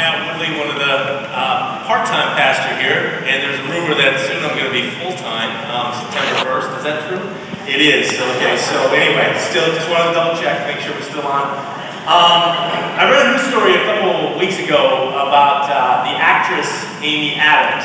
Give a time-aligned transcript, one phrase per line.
[0.00, 0.96] Matt Woodley, one of the
[1.28, 5.52] uh, part-time pastor here, and there's a rumor that soon I'm going to be full-time,
[5.68, 6.68] um, September 1st.
[6.80, 7.20] Is that true?
[7.68, 8.08] It is.
[8.08, 8.56] Okay.
[8.56, 11.52] So anyway, still just wanted to double check, make sure we're still on.
[12.08, 12.48] Um,
[12.96, 16.72] I read a news story a couple weeks ago about uh, the actress
[17.04, 17.84] Amy Adams.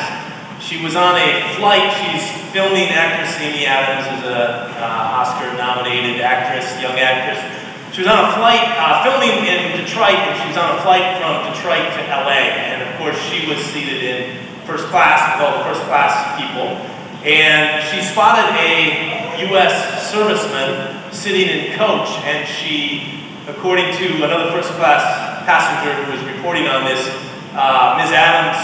[0.64, 1.92] She was on a flight.
[2.00, 2.24] She's
[2.56, 7.55] filming actress Amy Adams, who's a uh, Oscar-nominated actress, young actress.
[7.96, 11.16] She was on a flight, uh, filming in Detroit, and she was on a flight
[11.16, 12.52] from Detroit to LA.
[12.52, 16.76] And of course, she was seated in first class with all the first class people.
[17.24, 20.12] And she spotted a U.S.
[20.12, 25.00] serviceman sitting in coach, and she, according to another first class
[25.48, 27.00] passenger who was reporting on this,
[27.56, 28.12] uh, Ms.
[28.12, 28.60] Adams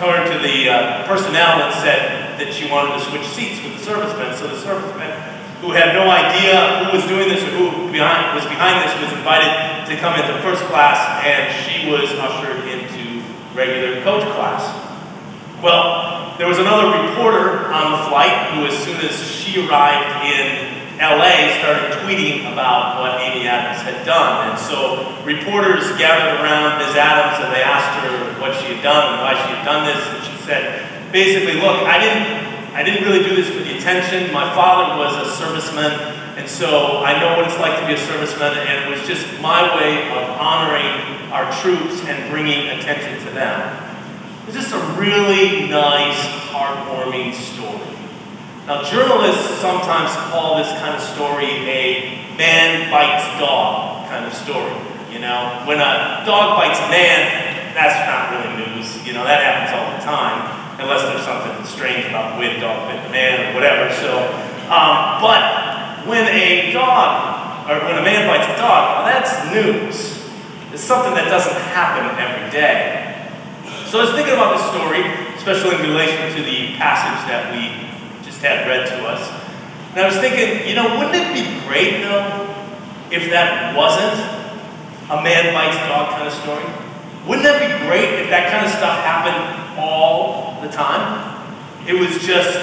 [0.00, 3.84] turned to the uh, personnel and said that she wanted to switch seats with the
[3.84, 4.32] serviceman.
[4.32, 8.42] So the serviceman who had no idea who was doing this or who behind, was
[8.50, 13.22] behind this was invited to come into first class and she was ushered into
[13.54, 14.66] regular coach class.
[15.62, 20.82] Well, there was another reporter on the flight who, as soon as she arrived in
[20.98, 24.50] LA, started tweeting about what Amy Adams had done.
[24.50, 26.96] And so reporters gathered around Ms.
[26.98, 30.02] Adams and they asked her what she had done and why she had done this.
[30.10, 34.32] And she said, basically, look, I didn't I didn't really do this for the attention.
[34.32, 35.92] My father was a serviceman,
[36.40, 39.28] and so I know what it's like to be a serviceman, and it was just
[39.42, 43.60] my way of honoring our troops and bringing attention to them.
[44.46, 46.16] It's just a really nice,
[46.48, 47.92] heartwarming story.
[48.66, 54.72] Now, journalists sometimes call this kind of story a man bites dog kind of story.
[55.12, 59.06] You know, when a dog bites a man, that's not really news.
[59.06, 60.51] You know, that happens all the time
[60.82, 63.88] unless there's something strange about the wind dog bit the man or whatever.
[63.94, 64.18] So,
[64.66, 70.18] um, but when a dog or when a man bites a dog, well, that's news.
[70.74, 73.12] It's something that doesn't happen every day.
[73.86, 75.04] So I was thinking about this story,
[75.36, 77.86] especially in relation to the passage that we
[78.24, 79.20] just had read to us.
[79.92, 82.48] And I was thinking, you know, wouldn't it be great though
[83.12, 84.16] if that wasn't
[85.12, 86.64] a man bites dog kind of story?
[87.28, 91.28] Wouldn't that be great if that kind of stuff happened all the time?
[91.86, 92.56] It was just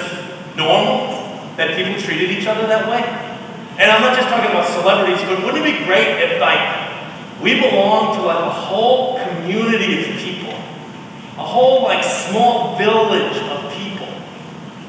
[0.56, 1.20] normal
[1.56, 3.02] that people treated each other that way?
[3.78, 6.90] And I'm not just talking about celebrities, but wouldn't it be great if like
[7.42, 10.52] we belonged to like a whole community of people,
[11.38, 14.08] a whole like small village of people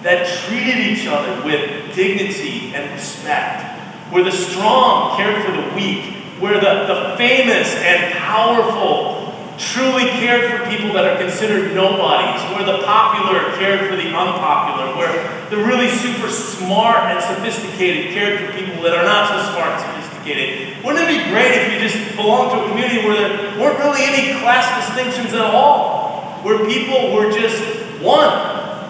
[0.04, 3.64] that treated each other with dignity and respect,
[4.12, 9.21] where the strong cared for the weak, where the, the famous and powerful
[9.58, 14.96] truly cared for people that are considered nobodies, where the popular cared for the unpopular,
[14.96, 19.76] where the really super smart and sophisticated cared for people that are not so smart
[19.76, 20.84] and sophisticated.
[20.84, 24.04] Wouldn't it be great if you just belonged to a community where there weren't really
[24.04, 27.62] any class distinctions at all, where people were just
[28.02, 28.32] one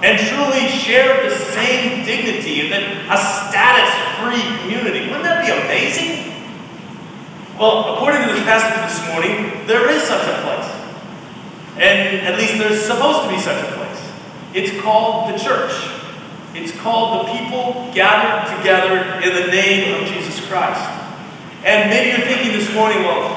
[0.04, 5.08] and truly shared the same dignity and then a status-free community?
[5.08, 6.21] Wouldn't that be amazing?
[7.62, 10.66] Well, according to this passage this morning, there is such a place.
[11.78, 14.02] And at least there's supposed to be such a place.
[14.58, 15.70] It's called the church.
[16.56, 20.82] It's called the people gathered together in the name of Jesus Christ.
[21.64, 23.30] And maybe you're thinking this morning, well,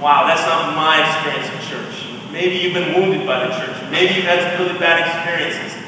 [0.00, 2.06] wow, that's not my experience in church.
[2.30, 3.74] Maybe you've been wounded by the church.
[3.90, 5.82] Maybe you've had some really bad experiences.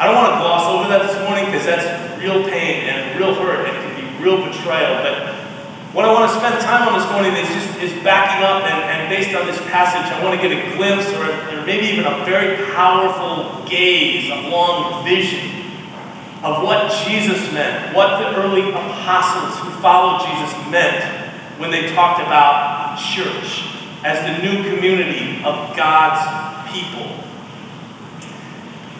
[0.00, 1.86] I don't want to gloss over that this morning because that's
[2.18, 4.98] real pain and real hurt and it can be real betrayal.
[4.98, 5.33] But
[5.94, 8.82] what I want to spend time on this morning is just is backing up and,
[8.90, 12.04] and based on this passage, I want to get a glimpse or, or maybe even
[12.04, 15.54] a very powerful gaze, a long vision
[16.42, 20.98] of what Jesus meant, what the early apostles who followed Jesus meant
[21.60, 23.62] when they talked about church
[24.02, 26.26] as the new community of God's
[26.74, 27.06] people.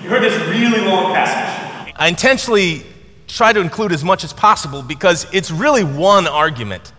[0.01, 1.93] You heard this really long passage.
[1.97, 2.87] I intentionally
[3.27, 6.93] try to include as much as possible because it's really one argument.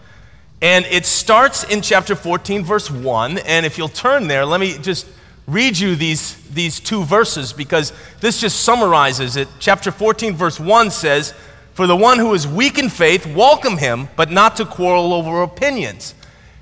[0.61, 3.39] And it starts in chapter 14, verse 1.
[3.39, 5.07] And if you'll turn there, let me just
[5.47, 9.47] read you these, these two verses because this just summarizes it.
[9.59, 11.33] Chapter 14, verse 1 says,
[11.73, 15.43] For the one who is weak in faith, welcome him, but not to quarrel over
[15.43, 16.15] opinions.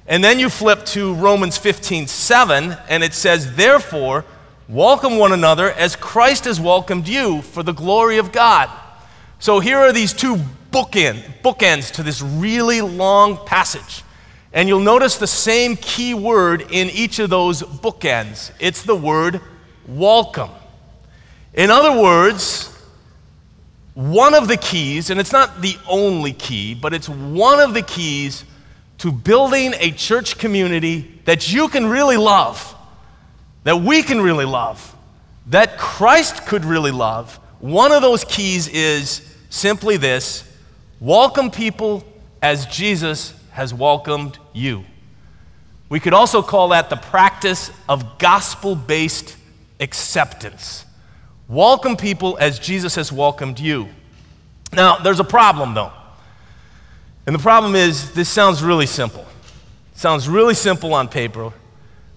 [0.05, 4.25] And then you flip to Romans 15, 7, and it says, Therefore,
[4.67, 8.69] welcome one another as Christ has welcomed you for the glory of God.
[9.43, 10.37] So here are these two
[10.71, 14.01] bookend, bookends to this really long passage.
[14.53, 18.53] And you'll notice the same key word in each of those bookends.
[18.61, 19.41] It's the word
[19.85, 20.49] welcome.
[21.53, 22.73] In other words,
[23.95, 27.81] one of the keys, and it's not the only key, but it's one of the
[27.81, 28.45] keys
[28.99, 32.73] to building a church community that you can really love,
[33.65, 34.95] that we can really love,
[35.47, 40.43] that Christ could really love, one of those keys is simply this
[40.99, 42.03] welcome people
[42.41, 44.83] as Jesus has welcomed you.
[45.89, 49.37] We could also call that the practice of gospel based
[49.79, 50.85] acceptance.
[51.47, 53.89] Welcome people as Jesus has welcomed you.
[54.73, 55.91] Now, there's a problem though.
[57.27, 59.21] And the problem is, this sounds really simple.
[59.91, 61.53] It sounds really simple on paper,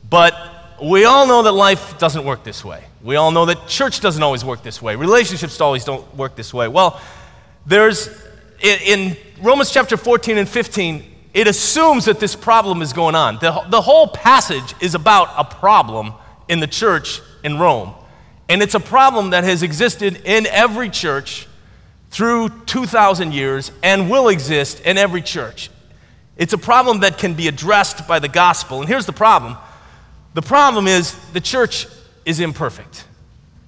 [0.09, 0.35] but
[0.83, 2.85] we all know that life doesn't work this way.
[3.03, 4.97] We all know that church doesn't always work this way.
[4.97, 6.67] Relationships always don't work this way.
[6.67, 6.99] Well,
[7.66, 8.08] there's,
[8.60, 11.04] in Romans chapter 14 and 15,
[11.34, 13.38] it assumes that this problem is going on.
[13.40, 16.14] The, the whole passage is about a problem
[16.48, 17.92] in the church in Rome.
[18.48, 21.46] And it's a problem that has existed in every church
[22.10, 25.70] through 2,000 years and will exist in every church.
[26.36, 28.80] It's a problem that can be addressed by the gospel.
[28.80, 29.56] And here's the problem
[30.34, 31.86] the problem is the church
[32.24, 33.04] is imperfect.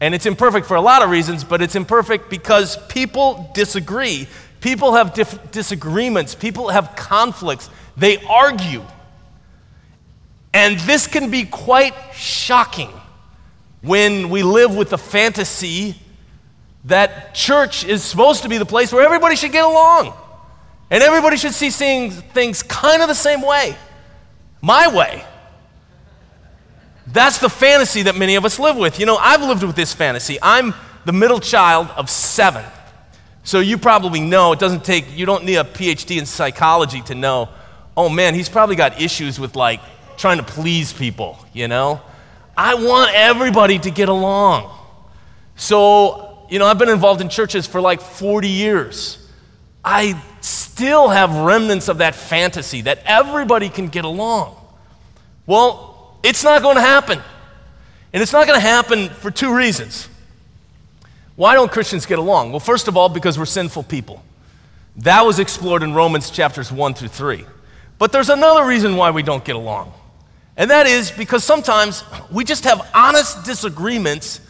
[0.00, 4.28] And it's imperfect for a lot of reasons, but it's imperfect because people disagree.
[4.60, 6.34] People have dif- disagreements.
[6.34, 7.68] People have conflicts.
[7.96, 8.82] They argue.
[10.54, 12.90] And this can be quite shocking
[13.82, 15.96] when we live with the fantasy
[16.84, 20.14] that church is supposed to be the place where everybody should get along.
[20.90, 23.76] And everybody should see things kind of the same way.
[24.62, 25.24] My way.
[27.12, 29.00] That's the fantasy that many of us live with.
[29.00, 30.38] You know, I've lived with this fantasy.
[30.42, 30.74] I'm
[31.06, 32.64] the middle child of seven.
[33.44, 37.14] So you probably know it doesn't take, you don't need a PhD in psychology to
[37.14, 37.48] know,
[37.96, 39.80] oh man, he's probably got issues with like
[40.18, 42.02] trying to please people, you know?
[42.56, 44.70] I want everybody to get along.
[45.56, 49.26] So, you know, I've been involved in churches for like 40 years.
[49.82, 54.56] I still have remnants of that fantasy that everybody can get along.
[55.46, 55.87] Well,
[56.22, 57.20] it's not going to happen.
[58.12, 60.08] And it's not going to happen for two reasons.
[61.36, 62.50] Why don't Christians get along?
[62.50, 64.22] Well, first of all, because we're sinful people.
[64.96, 67.44] That was explored in Romans chapters 1 through 3.
[67.98, 69.92] But there's another reason why we don't get along.
[70.56, 74.40] And that is because sometimes we just have honest disagreements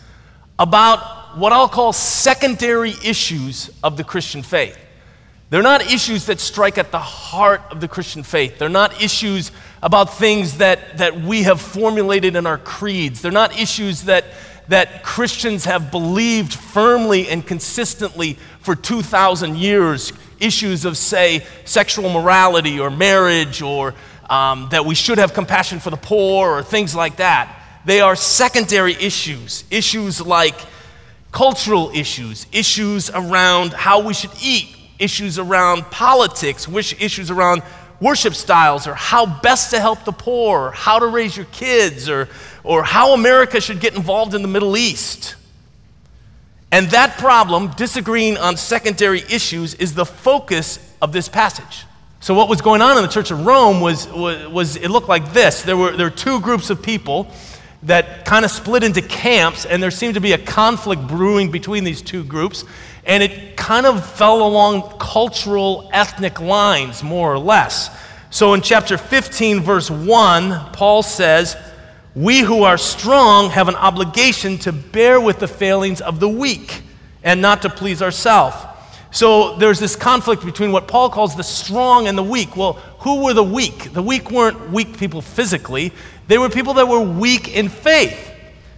[0.59, 4.79] about what I'll call secondary issues of the Christian faith.
[5.51, 8.59] They're not issues that strike at the heart of the Christian faith.
[8.59, 9.51] They're not issues
[9.83, 13.23] about things that, that we have formulated in our creeds.
[13.23, 14.25] They're not issues that,
[14.69, 20.13] that Christians have believed firmly and consistently for 2,000 years.
[20.41, 23.95] Issues of, say, sexual morality or marriage or
[24.29, 27.55] um, that we should have compassion for the poor or things like that.
[27.85, 30.55] They are secondary issues, issues like
[31.33, 37.63] cultural issues, issues around how we should eat, issues around politics, issues around
[38.01, 42.09] worship styles, or how best to help the poor, or how to raise your kids,
[42.09, 42.29] or,
[42.65, 45.35] or how America should get involved in the Middle East.
[46.71, 51.87] And that problem, disagreeing on secondary issues, is the focus of this passage.
[52.21, 55.09] So, what was going on in the church of Rome was, was, was it looked
[55.09, 55.63] like this.
[55.63, 57.31] There were, there were two groups of people
[57.85, 61.85] that kind of split into camps, and there seemed to be a conflict brewing between
[61.85, 62.65] these two groups.
[63.05, 67.91] And it kind of fell along cultural, ethnic lines, more or less.
[68.31, 71.57] So, in chapter 15, verse 1, Paul says,
[72.15, 76.83] We who are strong have an obligation to bear with the failings of the weak
[77.23, 78.57] and not to please ourselves.
[79.11, 82.57] So there's this conflict between what Paul calls the strong and the weak.
[82.57, 83.93] Well, who were the weak?
[83.93, 85.93] The weak weren't weak people physically,
[86.27, 88.27] they were people that were weak in faith.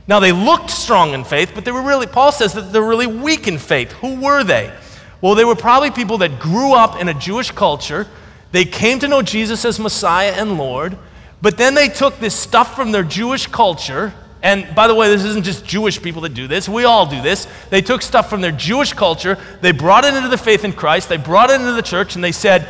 [0.07, 3.07] Now, they looked strong in faith, but they were really, Paul says that they're really
[3.07, 3.93] weak in faith.
[3.93, 4.73] Who were they?
[5.21, 8.09] Well, they were probably people that grew up in a Jewish culture.
[8.51, 10.99] They came to know Jesus as Messiah and Lord,
[11.43, 15.25] but then they took this stuff from their Jewish culture and by the way, this
[15.25, 16.69] isn't just Jewish people that do this.
[16.69, 17.47] We all do this.
[17.69, 21.09] They took stuff from their Jewish culture, they brought it into the faith in Christ,
[21.09, 22.69] they brought it into the church, and they said,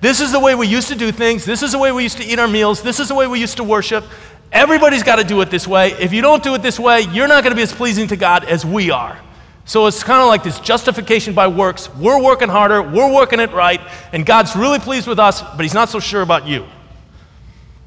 [0.00, 1.44] This is the way we used to do things.
[1.44, 2.82] This is the way we used to eat our meals.
[2.82, 4.04] This is the way we used to worship.
[4.52, 5.92] Everybody's got to do it this way.
[5.92, 8.16] If you don't do it this way, you're not going to be as pleasing to
[8.16, 9.20] God as we are.
[9.64, 11.94] So it's kind of like this justification by works.
[11.94, 13.80] We're working harder, we're working it right,
[14.12, 16.66] and God's really pleased with us, but He's not so sure about you.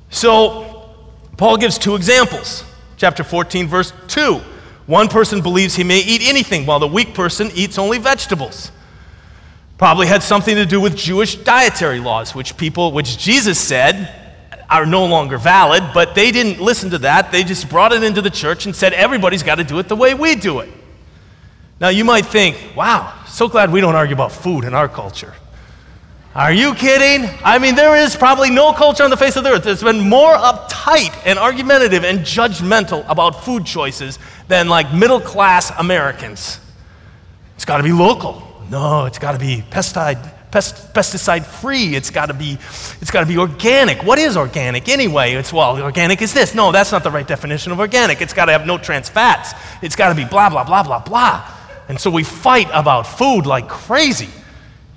[0.10, 0.96] So
[1.36, 2.64] Paul gives two examples
[3.04, 4.36] chapter 14, verse 2.
[4.86, 8.72] One person believes he may eat anything, while the weak person eats only vegetables.
[9.78, 14.10] Probably had something to do with Jewish dietary laws, which people, which Jesus said
[14.70, 17.30] are no longer valid, but they didn't listen to that.
[17.30, 19.98] They just brought it into the church and said everybody's got to do it the
[19.98, 20.70] way we do it.
[21.82, 25.34] Now you might think, wow, so glad we don't argue about food in our culture.
[26.36, 27.30] Are you kidding?
[27.44, 30.10] I mean, there is probably no culture on the face of the earth that's been
[30.10, 36.60] more uptight and argumentative and judgmental about food choices than like middle class Americans.
[37.56, 38.42] It's got to be local.
[38.72, 41.96] No, it's got to be pesticide, pest, pesticide free.
[41.96, 42.54] It's got to be
[43.00, 44.02] it's got to be organic.
[44.02, 45.34] What is organic anyway?
[45.34, 46.56] It's well, organic is this.
[46.56, 48.22] No, that's not the right definition of organic.
[48.22, 49.54] It's got to have no trans fats.
[49.84, 51.48] It's got to be blah blah blah blah blah.
[51.90, 54.30] And so we fight about food like crazy.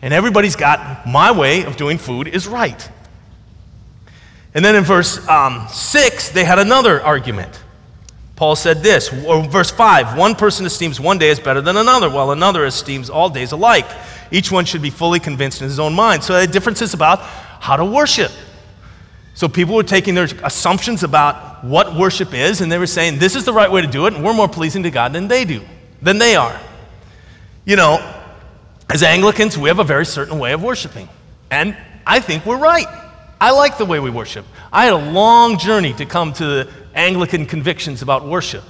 [0.03, 2.91] And everybody's got my way of doing food is right.
[4.55, 7.63] And then in verse um, 6, they had another argument.
[8.37, 12.31] Paul said this, verse 5 one person esteems one day as better than another, while
[12.31, 13.87] another esteems all days alike.
[14.31, 16.23] Each one should be fully convinced in his own mind.
[16.23, 18.31] So the difference is about how to worship.
[19.35, 23.37] So people were taking their assumptions about what worship is, and they were saying, this
[23.37, 25.45] is the right way to do it, and we're more pleasing to God than they
[25.45, 25.63] do,
[26.01, 26.59] than they are.
[27.67, 28.16] You know,
[28.89, 31.09] as Anglicans, we have a very certain way of worshiping.
[31.51, 31.77] And
[32.07, 32.87] I think we're right.
[33.41, 34.47] I like the way we worship.
[34.73, 38.65] I had a long journey to come to the Anglican convictions about worship.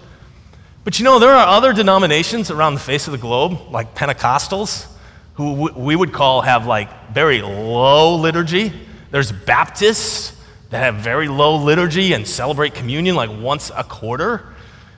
[0.84, 4.86] But you know, there are other denominations around the face of the globe, like Pentecostals,
[5.34, 8.72] who we would call have like very low liturgy.
[9.10, 10.32] There's Baptists
[10.70, 14.42] that have very low liturgy and celebrate communion like once a quarter.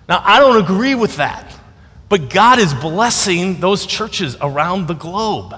[0.09, 1.55] Now, I don't agree with that.
[2.09, 5.55] But God is blessing those churches around the globe.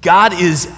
[0.00, 0.72] God is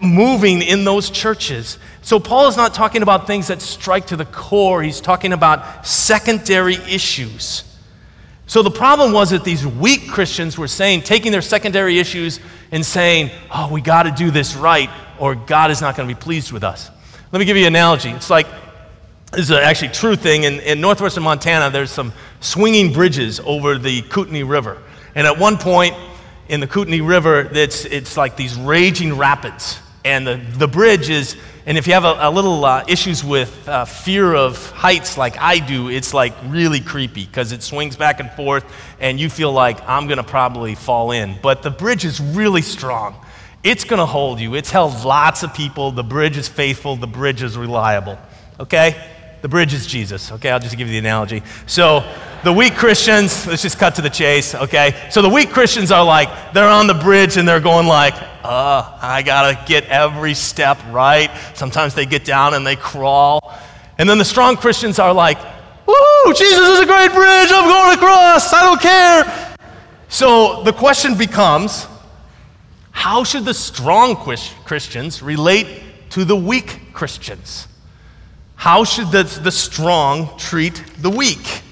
[0.00, 1.78] moving in those churches.
[2.02, 5.86] So, Paul is not talking about things that strike to the core, he's talking about
[5.86, 7.64] secondary issues.
[8.46, 12.40] So, the problem was that these weak Christians were saying, taking their secondary issues
[12.72, 16.14] and saying, oh, we got to do this right, or God is not going to
[16.14, 16.90] be pleased with us.
[17.30, 18.10] Let me give you an analogy.
[18.10, 18.48] It's like
[19.32, 20.42] this is actually a true thing.
[20.44, 24.78] In, in northwestern Montana, there's some swinging bridges over the Kootenai River.
[25.14, 25.94] And at one point
[26.48, 29.78] in the Kootenai River, it's, it's like these raging rapids.
[30.04, 33.68] And the, the bridge is, and if you have a, a little uh, issues with
[33.68, 38.18] uh, fear of heights like I do, it's like really creepy because it swings back
[38.18, 38.64] and forth
[38.98, 41.38] and you feel like I'm going to probably fall in.
[41.40, 43.14] But the bridge is really strong.
[43.62, 44.54] It's going to hold you.
[44.54, 45.92] It's held lots of people.
[45.92, 46.96] The bridge is faithful.
[46.96, 48.18] The bridge is reliable.
[48.58, 48.96] Okay?
[49.42, 50.32] The bridge is Jesus.
[50.32, 51.42] Okay, I'll just give you the analogy.
[51.66, 52.04] So
[52.44, 55.08] the weak Christians, let's just cut to the chase, okay?
[55.10, 58.98] So the weak Christians are like, they're on the bridge and they're going like, uh,
[59.00, 61.30] I gotta get every step right.
[61.54, 63.58] Sometimes they get down and they crawl.
[63.98, 65.38] And then the strong Christians are like,
[65.86, 69.56] woo, Jesus is a great bridge, I'm going across, I don't care.
[70.08, 71.86] So the question becomes,
[72.90, 77.68] how should the strong Christians relate to the weak Christians?
[78.60, 81.62] How should the, the strong treat the weak?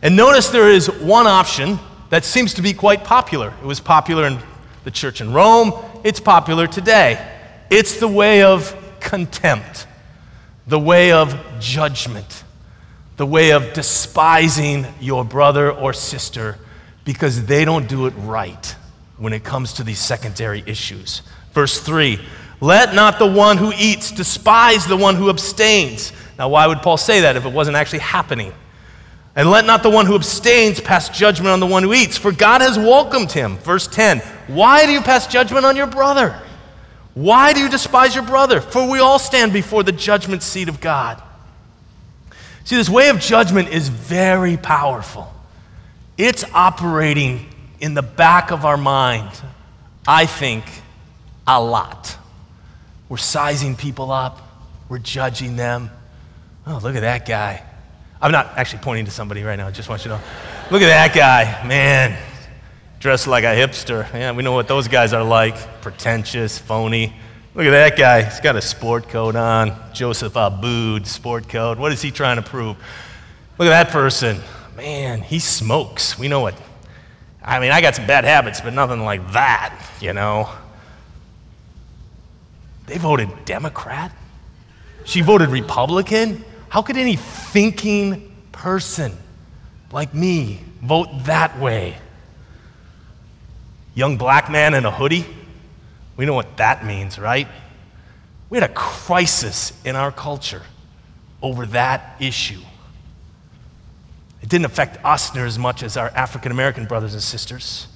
[0.00, 3.52] And notice there is one option that seems to be quite popular.
[3.60, 4.38] It was popular in
[4.84, 7.22] the church in Rome, it's popular today.
[7.68, 9.86] It's the way of contempt,
[10.66, 12.44] the way of judgment,
[13.18, 16.56] the way of despising your brother or sister
[17.04, 18.74] because they don't do it right
[19.18, 21.20] when it comes to these secondary issues.
[21.52, 22.18] Verse 3
[22.60, 26.12] let not the one who eats despise the one who abstains.
[26.38, 28.52] Now, why would Paul say that if it wasn't actually happening?
[29.34, 32.32] And let not the one who abstains pass judgment on the one who eats, for
[32.32, 33.58] God has welcomed him.
[33.58, 36.40] Verse 10 Why do you pass judgment on your brother?
[37.12, 38.60] Why do you despise your brother?
[38.60, 41.22] For we all stand before the judgment seat of God.
[42.64, 45.32] See, this way of judgment is very powerful.
[46.18, 47.46] It's operating
[47.80, 49.30] in the back of our mind,
[50.06, 50.64] I think,
[51.46, 52.16] a lot.
[53.08, 54.40] We're sizing people up,
[54.88, 55.90] we're judging them.
[56.66, 57.62] Oh, look at that guy.
[58.20, 60.22] I'm not actually pointing to somebody right now, I just want you to know.
[60.70, 62.18] Look at that guy, man,
[62.98, 64.12] dressed like a hipster.
[64.12, 67.14] Yeah, we know what those guys are like pretentious, phony.
[67.54, 68.22] Look at that guy.
[68.22, 69.74] He's got a sport coat on.
[69.94, 71.78] Joseph Abboud sport coat.
[71.78, 72.76] What is he trying to prove?
[73.56, 74.42] Look at that person.
[74.76, 76.18] Man, he smokes.
[76.18, 76.54] We know what.
[77.42, 80.50] I mean, I got some bad habits, but nothing like that, you know.
[82.86, 84.12] They voted Democrat.
[85.04, 86.44] She voted Republican.
[86.68, 89.16] How could any thinking person
[89.92, 91.96] like me vote that way?
[93.94, 95.26] Young black man in a hoodie?
[96.16, 97.48] We know what that means, right?
[98.50, 100.62] We had a crisis in our culture
[101.42, 102.60] over that issue.
[104.42, 107.88] It didn't affect us near as much as our African American brothers and sisters.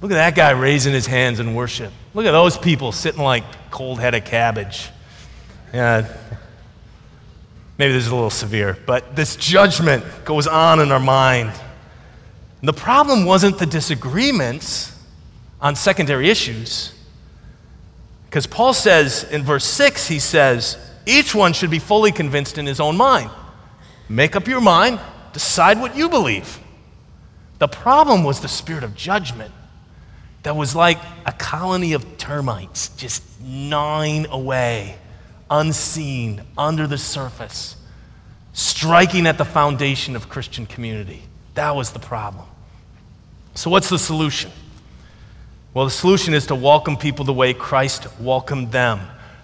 [0.00, 1.92] Look at that guy raising his hands in worship.
[2.14, 4.88] Look at those people sitting like cold headed cabbage.
[5.74, 6.10] Yeah.
[7.76, 11.50] Maybe this is a little severe, but this judgment goes on in our mind.
[12.60, 14.96] And the problem wasn't the disagreements
[15.60, 16.94] on secondary issues.
[18.26, 22.66] Because Paul says in verse 6, he says, each one should be fully convinced in
[22.66, 23.30] his own mind.
[24.08, 25.00] Make up your mind,
[25.32, 26.58] decide what you believe.
[27.58, 29.52] The problem was the spirit of judgment
[30.42, 34.96] that was like a colony of termites just gnawing away,
[35.50, 37.76] unseen, under the surface,
[38.52, 41.22] striking at the foundation of Christian community.
[41.54, 42.46] That was the problem.
[43.54, 44.50] So, what's the solution?
[45.74, 49.00] Well, the solution is to welcome people the way Christ welcomed them.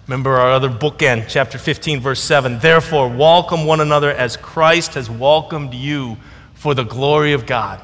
[0.07, 2.59] Remember our other bookend, chapter 15, verse 7.
[2.59, 6.17] Therefore, welcome one another as Christ has welcomed you
[6.53, 7.81] for the glory of God.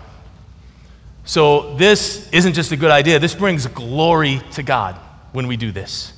[1.25, 4.95] So, this isn't just a good idea, this brings glory to God
[5.31, 6.13] when we do this.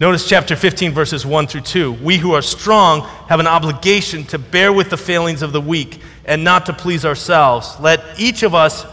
[0.00, 1.92] Notice chapter 15, verses 1 through 2.
[1.92, 6.00] We who are strong have an obligation to bear with the failings of the weak
[6.24, 7.78] and not to please ourselves.
[7.78, 8.84] Let each of us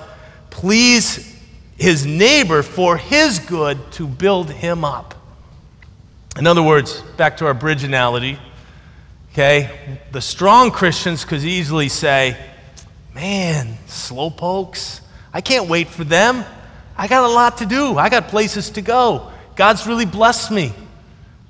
[0.52, 1.36] please
[1.78, 5.16] his neighbor for his good to build him up.
[6.38, 8.38] In other words, back to our bridge analogy,
[9.32, 12.38] okay, the strong Christians could easily say,
[13.16, 15.02] Man, slowpokes,
[15.34, 16.44] I can't wait for them.
[16.98, 19.32] I got a lot to do, I got places to go.
[19.56, 20.74] God's really blessed me.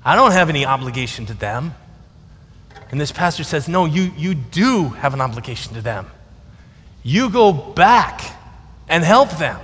[0.04, 1.74] I don't have any obligation to them.
[2.90, 6.06] And this pastor says, No, you, you do have an obligation to them.
[7.02, 8.20] You go back
[8.88, 9.60] and help them.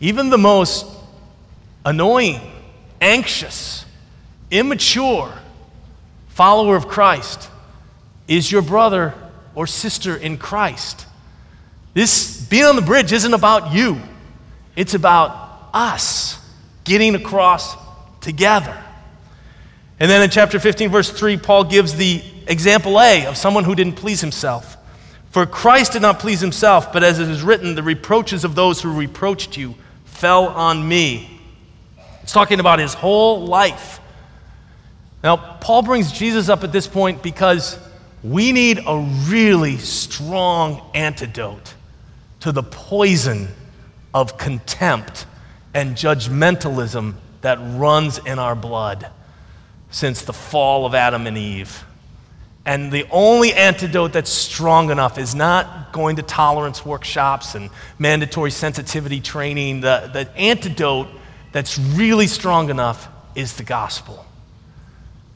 [0.00, 0.86] Even the most
[1.84, 2.40] annoying,
[3.00, 3.84] anxious,
[4.50, 5.32] immature
[6.28, 7.48] follower of Christ
[8.28, 9.14] is your brother
[9.54, 11.06] or sister in Christ.
[11.96, 13.98] This being on the bridge isn't about you,
[14.76, 16.38] it's about us
[16.84, 17.74] getting across
[18.20, 18.76] together.
[19.98, 23.74] And then in chapter 15, verse 3, Paul gives the example A of someone who
[23.74, 24.76] didn't please himself.
[25.30, 28.82] For Christ did not please himself, but as it is written, the reproaches of those
[28.82, 29.74] who reproached you
[30.04, 31.40] fell on me.
[32.22, 34.00] It's talking about his whole life.
[35.24, 37.78] Now, Paul brings Jesus up at this point because
[38.22, 38.98] we need a
[39.28, 41.72] really strong antidote
[42.46, 43.48] to the poison
[44.14, 45.26] of contempt
[45.74, 49.10] and judgmentalism that runs in our blood
[49.90, 51.84] since the fall of Adam and Eve.
[52.64, 58.52] And the only antidote that's strong enough is not going to tolerance workshops and mandatory
[58.52, 59.80] sensitivity training.
[59.80, 61.08] The, the antidote
[61.50, 64.24] that's really strong enough is the gospel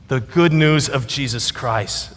[0.06, 2.14] the good news of Jesus Christ.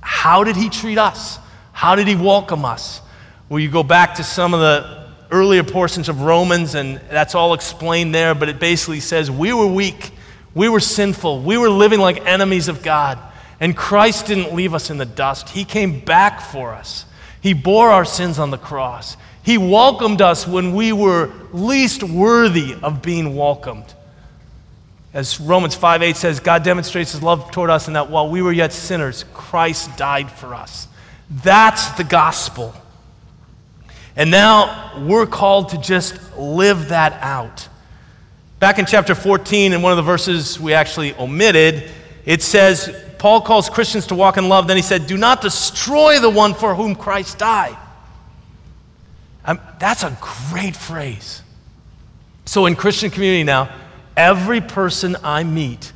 [0.00, 1.38] How did he treat us?
[1.72, 3.02] How did he welcome us?
[3.48, 7.52] Well, you go back to some of the earlier portions of Romans, and that's all
[7.52, 10.12] explained there, but it basically says we were weak,
[10.54, 13.18] we were sinful, we were living like enemies of God,
[13.60, 15.50] and Christ didn't leave us in the dust.
[15.50, 17.04] He came back for us,
[17.42, 19.16] He bore our sins on the cross.
[19.42, 23.92] He welcomed us when we were least worthy of being welcomed.
[25.12, 28.40] As Romans 5 8 says, God demonstrates his love toward us in that while we
[28.40, 30.88] were yet sinners, Christ died for us.
[31.28, 32.74] That's the gospel.
[34.16, 37.68] And now we're called to just live that out.
[38.60, 41.90] Back in chapter 14, in one of the verses we actually omitted,
[42.24, 44.68] it says, Paul calls Christians to walk in love.
[44.68, 47.76] Then he said, Do not destroy the one for whom Christ died.
[49.44, 50.16] Um, that's a
[50.50, 51.42] great phrase.
[52.46, 53.70] So in Christian community now,
[54.16, 55.92] Every person I meet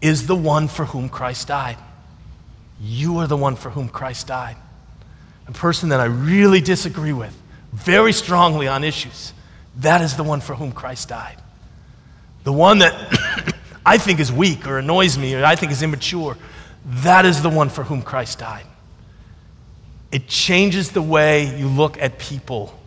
[0.00, 1.78] is the one for whom Christ died.
[2.80, 4.56] You are the one for whom Christ died.
[5.46, 7.36] A person that I really disagree with
[7.72, 9.32] very strongly on issues,
[9.76, 11.36] that is the one for whom Christ died.
[12.44, 13.54] The one that
[13.86, 16.36] I think is weak or annoys me or I think is immature,
[16.84, 18.66] that is the one for whom Christ died.
[20.10, 22.78] It changes the way you look at people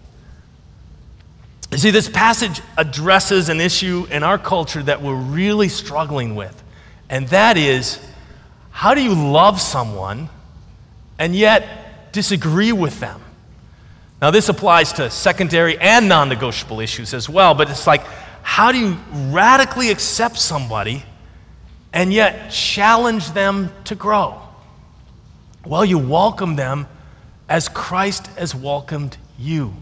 [1.76, 6.64] you see, this passage addresses an issue in our culture that we're really struggling with,
[7.10, 8.00] and that is
[8.72, 10.30] how do you love someone
[11.20, 11.85] and yet
[12.16, 13.22] disagree with them?
[14.22, 18.02] Now, this applies to secondary and non negotiable issues as well, but it's like,
[18.42, 18.98] how do you
[19.32, 21.04] radically accept somebody
[21.94, 24.42] and yet challenge them to grow?
[25.66, 26.88] Well, you welcome them
[27.50, 29.74] as Christ has welcomed you.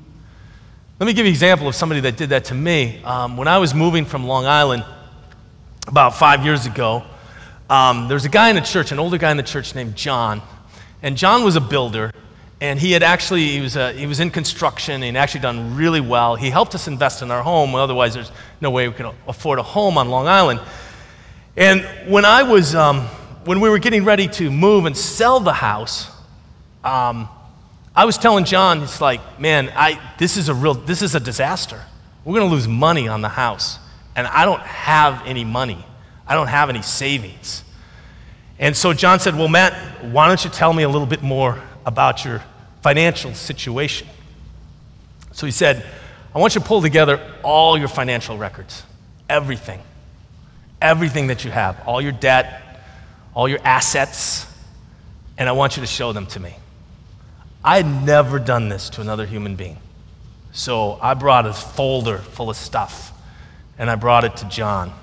[0.99, 3.01] Let me give you an example of somebody that did that to me.
[3.03, 4.83] Um, when I was moving from Long Island
[5.87, 7.03] about five years ago,
[7.69, 9.95] um, there was a guy in the church, an older guy in the church named
[9.95, 10.41] John.
[11.03, 12.11] And John was a builder,
[12.59, 16.01] and he had actually, he was, a, he was in construction, and actually done really
[16.01, 16.35] well.
[16.35, 19.63] He helped us invest in our home, otherwise there's no way we could afford a
[19.63, 20.59] home on Long Island.
[21.55, 23.01] And when I was, um,
[23.45, 26.09] when we were getting ready to move and sell the house,
[26.83, 27.29] um,
[27.95, 31.19] I was telling John, it's like, man, I, this is a real, this is a
[31.19, 31.79] disaster.
[32.25, 33.77] We're going to lose money on the house
[34.15, 35.83] and I don't have any money.
[36.27, 37.63] I don't have any savings.
[38.59, 39.73] And so John said, Well, Matt,
[40.05, 42.43] why don't you tell me a little bit more about your
[42.81, 44.07] financial situation?
[45.31, 45.85] So he said,
[46.33, 48.83] I want you to pull together all your financial records,
[49.29, 49.79] everything,
[50.81, 52.61] everything that you have, all your debt,
[53.33, 54.45] all your assets,
[55.37, 56.55] and I want you to show them to me.
[57.63, 59.77] I had never done this to another human being.
[60.51, 63.11] So I brought a folder full of stuff,
[63.77, 64.93] and I brought it to John.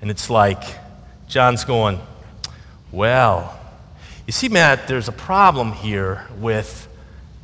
[0.00, 0.62] And it's like,
[1.26, 2.00] John's going,
[2.92, 3.56] Well,
[4.26, 6.88] you see, Matt, there's a problem here with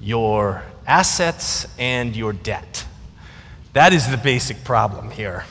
[0.01, 2.85] your assets and your debt.
[3.73, 5.45] That is the basic problem here.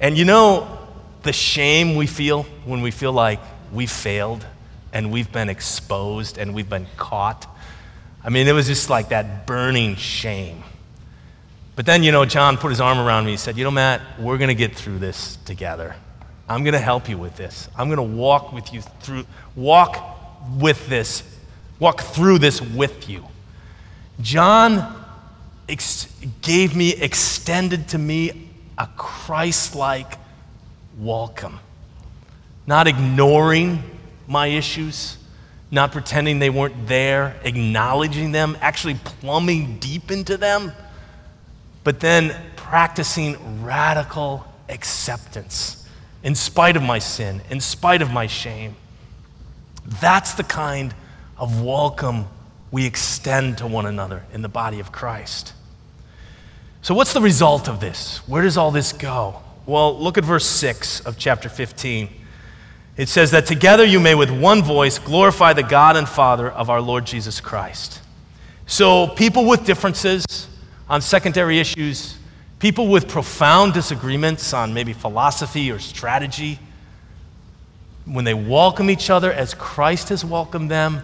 [0.00, 0.78] And you know
[1.22, 3.40] the shame we feel when we feel like
[3.72, 4.44] we've failed
[4.92, 7.46] and we've been exposed and we've been caught?
[8.22, 10.62] I mean, it was just like that burning shame.
[11.74, 13.30] But then, you know, John put his arm around me.
[13.30, 15.94] He said, You know, Matt, we're going to get through this together.
[16.50, 17.68] I'm going to help you with this.
[17.78, 20.18] I'm going to walk with you through, walk
[20.58, 21.22] with this,
[21.78, 23.24] walk through this with you.
[24.20, 25.00] John
[25.68, 30.18] ex- gave me, extended to me a Christ like
[30.98, 31.60] welcome.
[32.66, 33.84] Not ignoring
[34.26, 35.18] my issues,
[35.70, 40.72] not pretending they weren't there, acknowledging them, actually plumbing deep into them,
[41.84, 45.79] but then practicing radical acceptance
[46.22, 48.76] in spite of my sin, in spite of my shame.
[50.00, 50.94] That's the kind
[51.36, 52.26] of welcome
[52.70, 55.54] we extend to one another in the body of Christ.
[56.82, 58.18] So, what's the result of this?
[58.28, 59.40] Where does all this go?
[59.66, 62.08] Well, look at verse 6 of chapter 15.
[62.96, 66.70] It says that together you may with one voice glorify the God and Father of
[66.70, 68.00] our Lord Jesus Christ.
[68.66, 70.48] So, people with differences
[70.88, 72.16] on secondary issues,
[72.60, 76.58] people with profound disagreements on maybe philosophy or strategy,
[78.04, 81.02] when they welcome each other as Christ has welcomed them,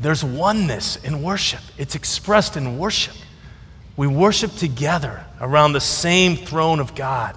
[0.00, 1.60] there's oneness in worship.
[1.76, 3.16] It's expressed in worship.
[3.96, 7.36] We worship together around the same throne of God.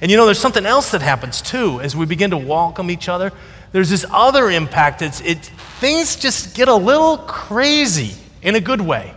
[0.00, 3.08] And you know, there's something else that happens too as we begin to welcome each
[3.08, 3.32] other.
[3.72, 5.00] There's this other impact.
[5.00, 5.38] It's, it,
[5.80, 9.14] things just get a little crazy in a good way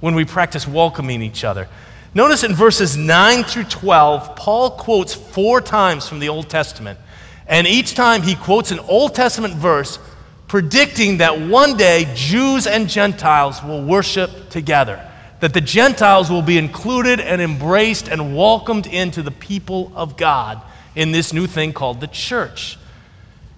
[0.00, 1.68] when we practice welcoming each other.
[2.14, 6.98] Notice in verses 9 through 12, Paul quotes four times from the Old Testament.
[7.46, 9.98] And each time he quotes an Old Testament verse
[10.46, 15.02] predicting that one day Jews and Gentiles will worship together,
[15.40, 20.60] that the Gentiles will be included and embraced and welcomed into the people of God
[20.94, 22.76] in this new thing called the church.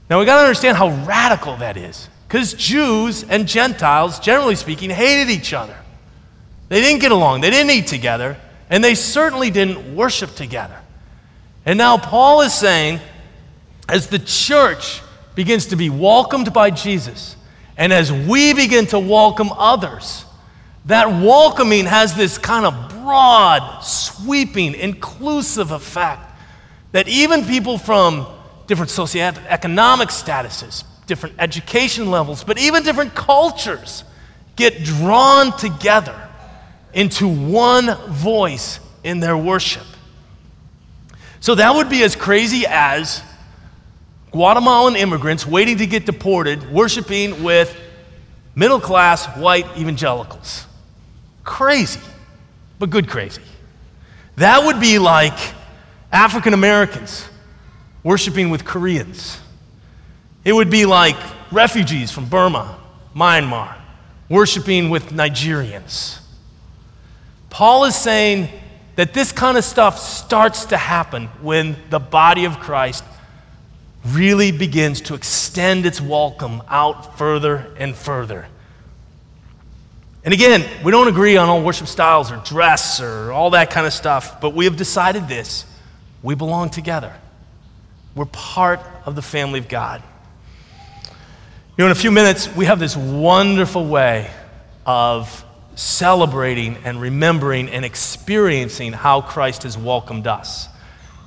[0.08, 4.90] Now we got to understand how radical that is, because Jews and Gentiles, generally speaking,
[4.90, 5.76] hated each other.
[6.68, 8.36] They didn't get along, they didn't eat together,
[8.70, 10.78] and they certainly didn't worship together.
[11.66, 13.00] And now Paul is saying,
[13.88, 15.00] as the church
[15.34, 17.36] begins to be welcomed by Jesus,
[17.76, 20.24] and as we begin to welcome others,
[20.86, 26.22] that welcoming has this kind of broad, sweeping, inclusive effect
[26.92, 28.26] that even people from
[28.66, 34.04] different socioeconomic statuses, different education levels, but even different cultures
[34.56, 36.23] get drawn together
[36.94, 39.86] into one voice in their worship.
[41.40, 43.22] So that would be as crazy as
[44.30, 47.76] Guatemalan immigrants waiting to get deported, worshiping with
[48.54, 50.66] middle class white evangelicals.
[51.44, 52.00] Crazy,
[52.78, 53.42] but good crazy.
[54.36, 55.38] That would be like
[56.10, 57.28] African Americans
[58.02, 59.38] worshiping with Koreans.
[60.44, 61.16] It would be like
[61.52, 62.78] refugees from Burma,
[63.14, 63.76] Myanmar,
[64.28, 66.20] worshiping with Nigerians.
[67.54, 68.48] Paul is saying
[68.96, 73.04] that this kind of stuff starts to happen when the body of Christ
[74.08, 78.48] really begins to extend its welcome out further and further.
[80.24, 83.86] And again, we don't agree on all worship styles or dress or all that kind
[83.86, 85.64] of stuff, but we have decided this
[86.24, 87.14] we belong together.
[88.16, 90.02] We're part of the family of God.
[91.04, 91.12] You
[91.78, 94.28] know, in a few minutes, we have this wonderful way
[94.84, 100.68] of celebrating and remembering and experiencing how Christ has welcomed us.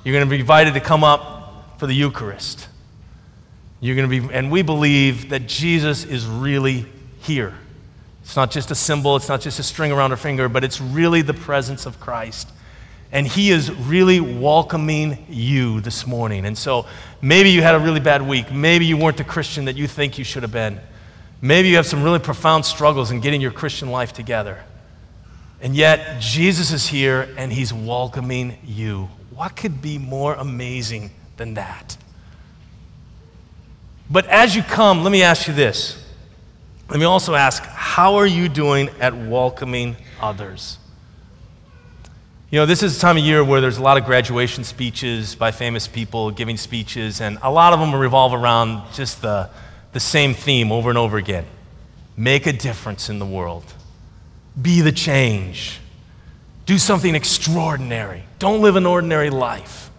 [0.04, 2.68] You're going to be invited to come up for the Eucharist.
[3.80, 6.86] You're going to be, and we believe that Jesus is really
[7.20, 7.54] here.
[8.22, 10.80] It's not just a symbol, it's not just a string around a finger, but it's
[10.80, 12.48] really the presence of Christ.
[13.12, 16.44] And He is really welcoming you this morning.
[16.44, 16.86] And so
[17.22, 18.52] maybe you had a really bad week.
[18.52, 20.78] Maybe you weren't the Christian that you think you should have been.
[21.40, 24.64] Maybe you have some really profound struggles in getting your Christian life together.
[25.60, 29.08] And yet, Jesus is here and He's welcoming you.
[29.34, 31.96] what could be more amazing than that?
[34.10, 36.04] But as you come, let me ask you this.
[36.88, 40.78] Let me also ask, how are you doing at welcoming others?
[42.50, 45.34] You know, this is a time of year where there's a lot of graduation speeches
[45.34, 49.50] by famous people giving speeches, and a lot of them revolve around just the,
[49.92, 51.46] the same theme over and over again
[52.16, 53.64] make a difference in the world,
[54.60, 55.78] be the change,
[56.66, 59.90] do something extraordinary, don't live an ordinary life.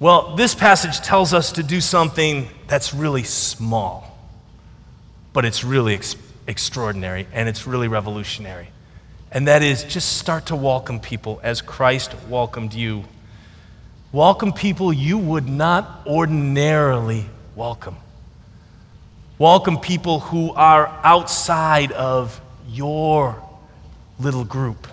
[0.00, 4.18] Well, this passage tells us to do something that's really small,
[5.32, 8.68] but it's really ex- extraordinary and it's really revolutionary.
[9.30, 13.04] And that is just start to welcome people as Christ welcomed you.
[14.12, 17.96] Welcome people you would not ordinarily welcome.
[19.38, 23.36] Welcome people who are outside of your
[24.18, 24.86] little group.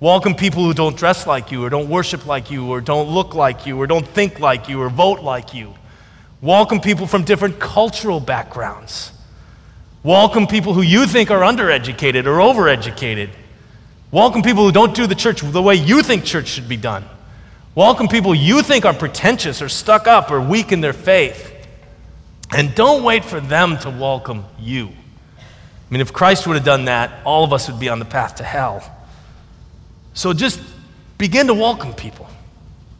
[0.00, 3.34] Welcome people who don't dress like you, or don't worship like you, or don't look
[3.34, 5.74] like you, or don't think like you, or vote like you.
[6.40, 9.12] Welcome people from different cultural backgrounds.
[10.02, 13.28] Welcome people who you think are undereducated or overeducated.
[14.10, 17.04] Welcome people who don't do the church the way you think church should be done.
[17.74, 21.51] Welcome people you think are pretentious or stuck up or weak in their faith.
[22.54, 24.88] And don't wait for them to welcome you.
[24.88, 25.42] I
[25.90, 28.36] mean, if Christ would have done that, all of us would be on the path
[28.36, 28.82] to hell.
[30.14, 30.60] So just
[31.18, 32.28] begin to welcome people.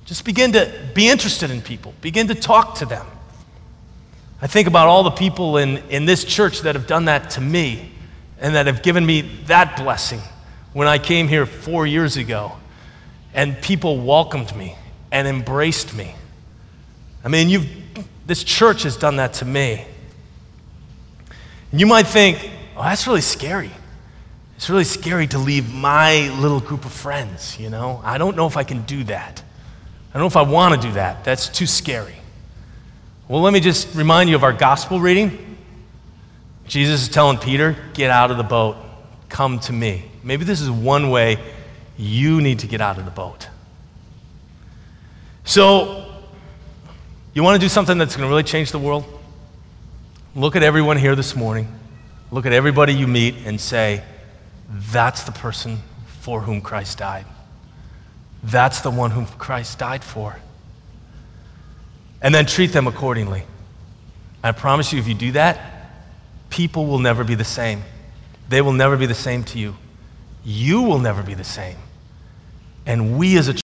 [0.05, 1.95] Just begin to be interested in people.
[2.01, 3.07] Begin to talk to them.
[4.41, 7.41] I think about all the people in, in this church that have done that to
[7.41, 7.93] me
[8.41, 10.21] and that have given me that blessing
[10.73, 12.53] when I came here four years ago
[13.35, 14.77] and people welcomed me
[15.13, 16.15] and embraced me.
[17.25, 17.69] I mean, you've,
[18.33, 19.85] this church has done that to me.
[21.71, 23.71] And you might think, oh, that's really scary.
[24.57, 28.01] It's really scary to leave my little group of friends, you know?
[28.03, 29.43] I don't know if I can do that.
[30.09, 31.25] I don't know if I want to do that.
[31.25, 32.15] That's too scary.
[33.29, 35.59] Well, let me just remind you of our gospel reading.
[36.67, 38.79] Jesus is telling Peter, Get out of the boat,
[39.29, 40.05] come to me.
[40.23, 41.37] Maybe this is one way
[41.99, 43.49] you need to get out of the boat.
[45.45, 46.02] So,
[47.35, 49.05] you want to do something that's going to really change the world?
[50.35, 51.69] Look at everyone here this morning.
[52.31, 54.03] Look at everybody you meet and say,
[54.69, 55.79] That's the person
[56.21, 57.27] for whom Christ died.
[58.43, 60.37] That's the one whom Christ died for
[62.23, 63.43] and then treat them accordingly.
[64.43, 65.91] I promise you, if you do that,
[66.49, 67.83] people will never be the same.
[68.49, 69.77] They will never be the same to you.
[70.45, 71.77] You will never be the same.
[72.87, 73.55] And we as a